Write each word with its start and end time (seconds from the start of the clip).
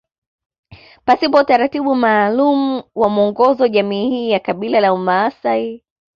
Pasipo 1.05 1.37
utaratibu 1.39 1.95
maalumu 1.95 2.83
na 2.95 3.07
mwongozo 3.09 3.67
jamii 3.67 4.09
hii 4.09 4.29
ya 4.31 4.39
kabila 4.39 4.79
la 4.79 4.93
wamaasai 4.93 5.83